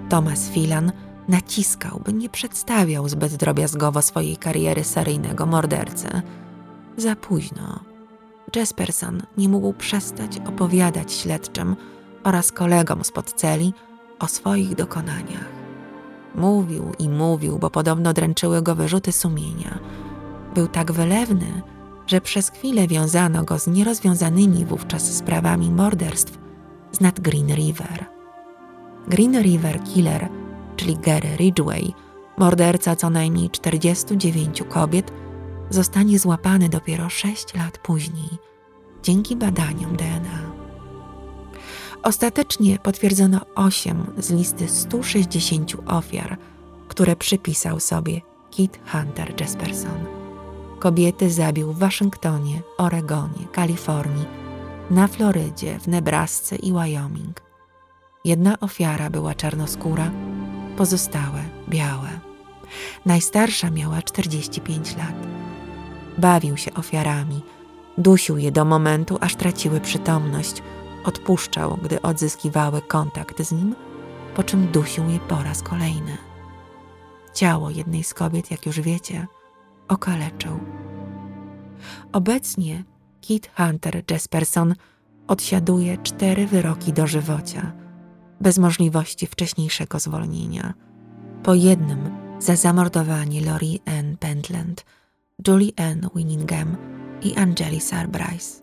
[0.10, 0.92] Thomas Phelan,
[1.28, 6.22] naciskał, by nie przedstawiał zbyt drobiazgowo swojej kariery seryjnego mordercy.
[6.98, 7.80] Za późno.
[8.56, 11.76] Jesperson nie mógł przestać opowiadać śledczym
[12.24, 13.74] oraz kolegom spod celi
[14.20, 15.56] o swoich dokonaniach.
[16.36, 19.80] Mówił i mówił, bo podobno dręczyły go wyrzuty sumienia.
[20.56, 21.62] Był tak wylewny,
[22.08, 26.38] że przez chwilę wiązano go z nierozwiązanymi wówczas sprawami morderstw
[26.92, 28.06] z nad Green River.
[29.08, 30.30] Green River Killer,
[30.76, 31.94] czyli Gary Ridgway,
[32.38, 35.12] morderca co najmniej 49 kobiet,
[35.70, 38.30] zostanie złapany dopiero 6 lat później
[39.06, 40.52] dzięki badaniom DNA.
[42.04, 46.38] Ostatecznie potwierdzono 8 z listy 160 ofiar,
[46.88, 48.22] które przypisał sobie
[48.52, 50.06] Kit Hunter Jesperson.
[50.80, 54.26] Kobiety zabił w Waszyngtonie, Oregonie, Kalifornii,
[54.92, 57.42] na Florydzie, w Nebrasce i Wyoming.
[58.26, 60.12] Jedna ofiara była czarnoskóra,
[60.78, 62.10] pozostałe białe.
[63.06, 65.16] Najstarsza miała 45 lat.
[66.18, 67.42] Bawił się ofiarami,
[67.98, 70.62] dusił je do momentu, aż traciły przytomność,
[71.04, 73.76] odpuszczał, gdy odzyskiwały kontakt z nim,
[74.36, 76.18] po czym dusił je po raz kolejny.
[77.34, 79.28] Ciało jednej z kobiet, jak już wiecie,
[79.88, 80.60] okaleczył.
[82.12, 82.84] Obecnie
[83.22, 84.76] Kit Hunter Jesperson
[85.28, 87.85] odsiaduje cztery wyroki dożywocia,
[88.42, 90.74] bez możliwości wcześniejszego zwolnienia.
[91.44, 92.00] Po jednym
[92.40, 94.86] za zamordowanie Lori Ann Pentland,
[95.48, 96.78] Julie Ann Winningham
[97.22, 98.62] i Angeli Sarbryce.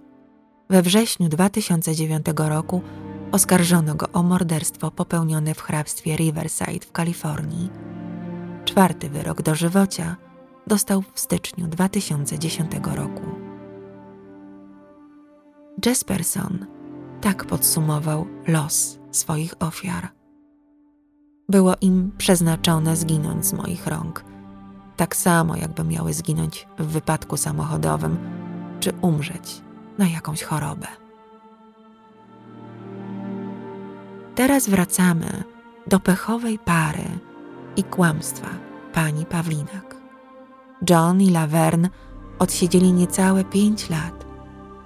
[0.71, 2.83] We wrześniu 2009 roku
[3.33, 7.71] oskarżono go o morderstwo popełnione w hrabstwie Riverside w Kalifornii.
[8.65, 10.17] Czwarty wyrok dożywocia
[10.67, 13.23] dostał w styczniu 2010 roku.
[15.87, 16.67] Jesperson
[17.21, 20.09] tak podsumował los swoich ofiar.
[21.49, 24.25] Było im przeznaczone zginąć z moich rąk,
[24.97, 28.19] tak samo jakby miały zginąć w wypadku samochodowym
[28.81, 29.63] czy umrzeć
[29.99, 30.87] na jakąś chorobę.
[34.35, 35.45] Teraz wracamy
[35.87, 37.05] do pechowej pary
[37.77, 38.49] i kłamstwa
[38.93, 39.97] pani Pawlinak.
[40.91, 41.89] John i Laverne
[42.39, 44.27] odsiedzieli niecałe pięć lat.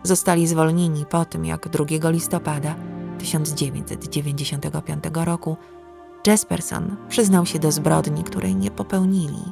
[0.03, 2.75] Zostali zwolnieni po tym, jak 2 listopada
[3.17, 5.57] 1995 roku
[6.27, 9.43] Jesperson przyznał się do zbrodni, której nie popełnili.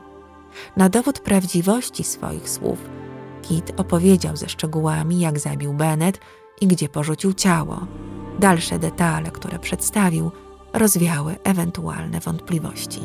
[0.76, 2.78] Na dowód prawdziwości swoich słów
[3.42, 6.20] Kit opowiedział ze szczegółami, jak zabił Bennett
[6.60, 7.86] i gdzie porzucił ciało.
[8.38, 10.30] Dalsze detale, które przedstawił,
[10.72, 13.00] rozwiały ewentualne wątpliwości.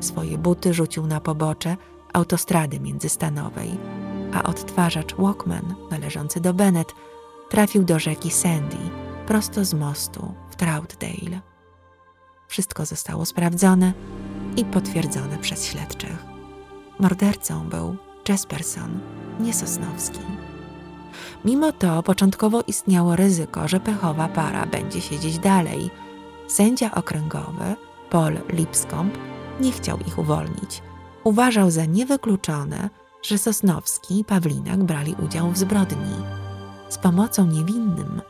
[0.00, 1.76] Swoje buty rzucił na pobocze
[2.12, 3.70] autostrady międzystanowej,
[4.32, 6.94] a odtwarzacz Walkman należący do Bennett
[7.48, 8.76] trafił do rzeki Sandy
[9.30, 11.40] prosto z mostu w Troutdale.
[12.48, 13.92] Wszystko zostało sprawdzone
[14.56, 16.24] i potwierdzone przez śledczych.
[16.98, 17.96] Mordercą był
[18.28, 19.00] Jesperson,
[19.40, 20.20] nie Sosnowski.
[21.44, 25.90] Mimo to początkowo istniało ryzyko, że pechowa para będzie siedzieć dalej.
[26.48, 27.76] Sędzia okręgowy
[28.10, 29.18] Paul Lipscomb
[29.60, 30.82] nie chciał ich uwolnić.
[31.24, 32.90] Uważał za niewykluczone,
[33.22, 36.14] że Sosnowski i Pawlinak brali udział w zbrodni.
[36.88, 38.22] Z pomocą niewinnym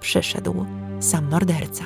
[0.00, 0.66] przyszedł
[1.00, 1.84] sam morderca.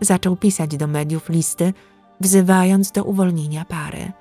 [0.00, 1.72] Zaczął pisać do mediów listy,
[2.20, 4.12] wzywając do uwolnienia pary.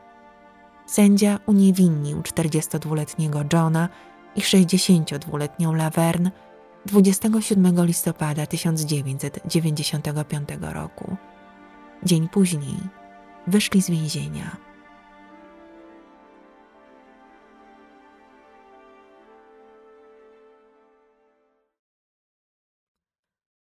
[0.85, 3.89] Sędzia uniewinnił 42-letniego Johna
[4.35, 6.31] i 62-letnią Laverne
[6.85, 11.15] 27 listopada 1995 roku.
[12.03, 12.77] Dzień później
[13.47, 14.74] wyszli z więzienia.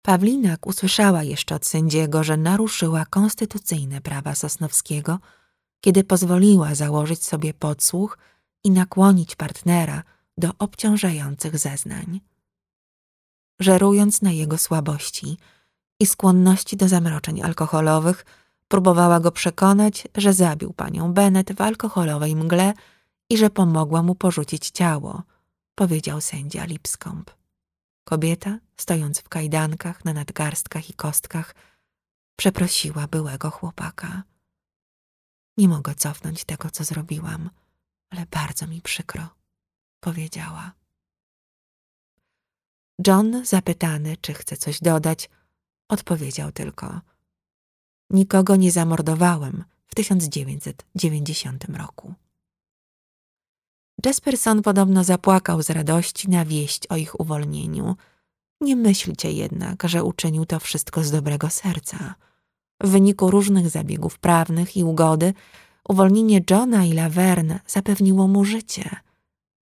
[0.05, 5.19] Pawlinak usłyszała jeszcze od sędziego, że naruszyła konstytucyjne prawa Sosnowskiego,
[5.81, 8.17] kiedy pozwoliła założyć sobie podsłuch
[8.63, 10.03] i nakłonić partnera
[10.37, 12.21] do obciążających zeznań.
[13.59, 15.37] Żerując na jego słabości
[15.99, 18.25] i skłonności do zamroczeń alkoholowych,
[18.67, 22.73] próbowała go przekonać, że zabił panią Bennet w alkoholowej mgle
[23.29, 25.23] i że pomogła mu porzucić ciało,
[25.75, 27.44] powiedział sędzia Lipscomb.
[28.05, 31.55] Kobieta, stojąc w kajdankach na nadgarstkach i kostkach,
[32.35, 34.23] przeprosiła byłego chłopaka.
[35.57, 37.49] Nie mogę cofnąć tego, co zrobiłam,
[38.09, 39.29] ale bardzo mi przykro,
[39.99, 40.71] powiedziała.
[43.07, 45.29] John, zapytany, czy chce coś dodać,
[45.89, 47.01] odpowiedział tylko:
[48.09, 52.13] Nikogo nie zamordowałem w 1990 roku.
[54.05, 57.95] Jesperson podobno zapłakał z radości na wieść o ich uwolnieniu.
[58.61, 62.15] Nie myślcie jednak, że uczynił to wszystko z dobrego serca.
[62.81, 65.33] W wyniku różnych zabiegów prawnych i ugody,
[65.89, 68.89] uwolnienie Johna i Laverne zapewniło mu życie.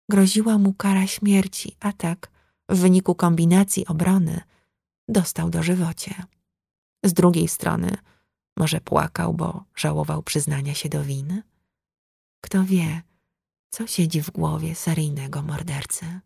[0.09, 2.31] Groziła mu kara śmierci, a tak,
[2.69, 4.41] w wyniku kombinacji obrony,
[5.07, 6.23] dostał dożywocie.
[7.05, 7.97] Z drugiej strony,
[8.57, 11.43] może płakał, bo żałował przyznania się do winy?
[12.41, 13.01] Kto wie,
[13.69, 16.19] co siedzi w głowie seryjnego mordercy.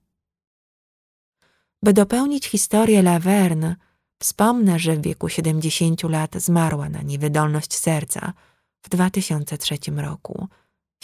[1.84, 3.76] By dopełnić historię Laverne,
[4.20, 8.34] wspomnę, że w wieku 70 lat zmarła na niewydolność serca
[8.82, 10.48] w 2003 roku,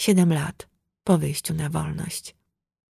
[0.00, 0.68] 7 lat
[1.04, 2.34] po wyjściu na wolność.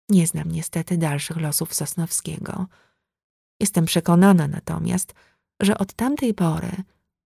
[0.09, 2.67] Nie znam niestety dalszych losów Sosnowskiego.
[3.59, 5.13] Jestem przekonana natomiast,
[5.61, 6.71] że od tamtej pory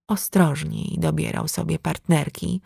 [0.08, 2.60] ostrożniej dobierał sobie partnerki,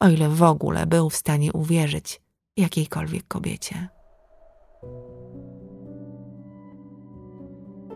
[0.00, 2.20] o ile w ogóle był w stanie uwierzyć
[2.56, 3.88] jakiejkolwiek kobiecie.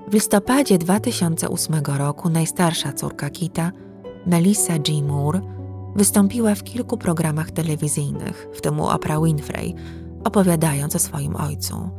[0.09, 3.73] W listopadzie 2008 roku najstarsza córka Kita,
[4.27, 5.03] Melissa G.
[5.03, 5.41] Moore,
[5.97, 9.75] Wystąpiła w kilku programach telewizyjnych, w tym u Oprah Winfrey,
[10.25, 11.91] opowiadając o swoim ojcu,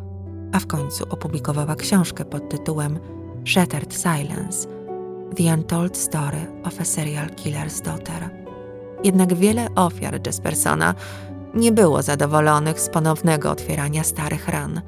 [0.52, 3.00] a w końcu opublikowała książkę pod tytułem
[3.46, 4.68] Shattered Silence–
[5.38, 8.30] The Untold Story of a Serial Killer's Daughter.
[9.04, 10.96] Jednak wiele ofiar Jespersona
[11.56, 14.82] nie było zadowolonych z ponownego otwierania starych ran.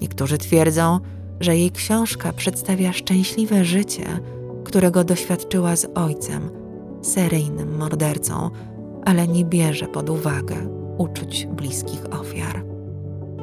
[0.00, 1.00] Niektórzy twierdzą,
[1.40, 4.06] że jej książka przedstawia szczęśliwe życie,
[4.64, 6.50] którego doświadczyła z ojcem,
[7.02, 8.50] seryjnym mordercą,
[9.04, 10.56] ale nie bierze pod uwagę
[10.98, 12.64] uczuć bliskich ofiar.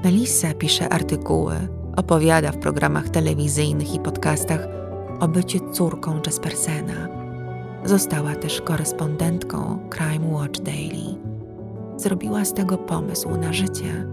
[0.03, 1.55] Melissa pisze artykuły,
[1.95, 4.67] opowiada w programach telewizyjnych i podcastach
[5.19, 7.07] o byciu córką Jaspersena.
[7.85, 11.24] Została też korespondentką Crime Watch Daily.
[11.97, 14.07] Zrobiła z tego pomysł na życie.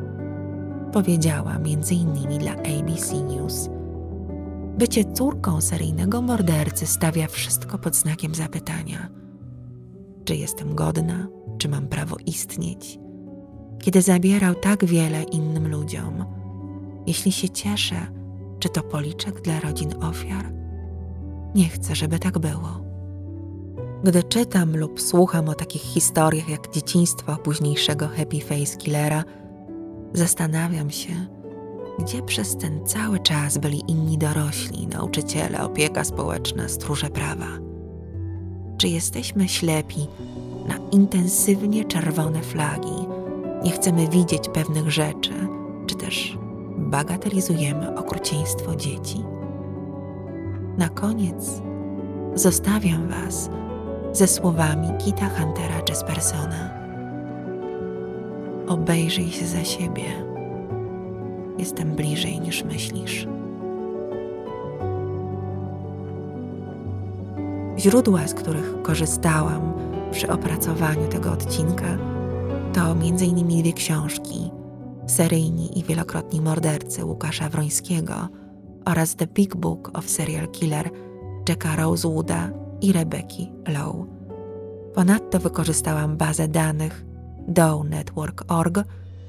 [0.93, 2.39] Powiedziała m.in.
[2.39, 3.69] dla ABC News.
[4.79, 9.09] Bycie córką seryjnego mordercy stawia wszystko pod znakiem zapytania.
[10.25, 11.29] Czy jestem godna?
[11.59, 12.99] Czy mam prawo istnieć?
[13.79, 16.25] Kiedy zabierał tak wiele innym ludziom,
[17.07, 17.97] jeśli się cieszę,
[18.59, 20.53] czy to policzek dla rodzin ofiar?
[21.55, 22.92] Nie chcę, żeby tak było.
[24.05, 29.25] Gdy czytam lub słucham o takich historiach jak dzieciństwo późniejszego Happy Face Killera,
[30.13, 31.13] zastanawiam się,
[31.99, 37.49] gdzie przez ten cały czas byli inni dorośli, nauczyciele, opieka społeczna, stróże prawa.
[38.79, 40.07] Czy jesteśmy ślepi
[40.69, 43.07] na intensywnie czerwone flagi?
[43.65, 45.33] Nie chcemy widzieć pewnych rzeczy,
[45.87, 46.39] czy też
[46.79, 49.25] bagatelizujemy okrucieństwo dzieci?
[50.79, 51.63] Na koniec
[52.35, 53.51] zostawiam Was
[54.13, 56.71] ze słowami Kita Huntera Jespersona.
[58.69, 60.05] Obejrzyj się za siebie.
[61.59, 63.27] Jestem bliżej niż myślisz.
[67.79, 69.73] Źródła, z których korzystałam
[70.11, 71.99] przy opracowaniu tego odcinka,
[72.73, 73.63] to m.in.
[73.63, 74.51] dwie książki
[75.07, 78.29] Seryjni i wielokrotni mordercy Łukasza Wrońskiego
[78.85, 80.91] oraz The Big Book of Serial Killer
[81.49, 84.07] Jacka Rosewooda i Rebeki Lowe.
[84.95, 87.05] Ponadto wykorzystałam bazę danych
[87.49, 88.85] downetwork.org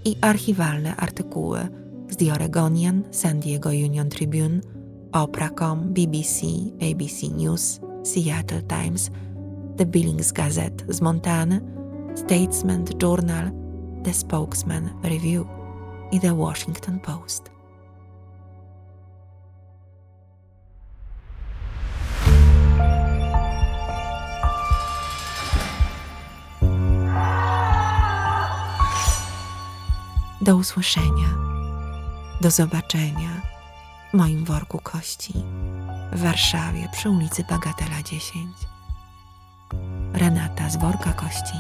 [0.06, 1.68] i archiwalne artykuły
[2.10, 4.62] z The Oregonian, San Diego Union Tribune,
[5.12, 6.48] Oprah.com, BBC,
[6.92, 9.12] ABC News, Seattle Times,
[9.78, 11.62] The Billings Gazette z Montany,
[12.16, 13.52] Statesman Journal,
[14.04, 15.46] The Spokesman Review
[16.12, 17.53] i The Washington Post.
[30.44, 31.30] Do usłyszenia,
[32.42, 33.42] do zobaczenia
[34.14, 35.34] w moim worku kości
[36.12, 38.56] w Warszawie przy ulicy Bagatela 10.
[40.14, 41.58] Renata z worka kości.